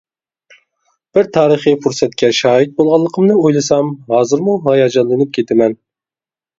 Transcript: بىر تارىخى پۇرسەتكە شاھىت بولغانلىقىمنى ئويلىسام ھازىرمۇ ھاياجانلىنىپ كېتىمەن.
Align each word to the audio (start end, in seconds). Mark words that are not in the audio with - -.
بىر 1.17 1.29
تارىخى 1.35 1.73
پۇرسەتكە 1.83 2.31
شاھىت 2.39 2.75
بولغانلىقىمنى 2.81 3.39
ئويلىسام 3.45 3.95
ھازىرمۇ 4.17 4.61
ھاياجانلىنىپ 4.69 5.41
كېتىمەن. 5.41 5.83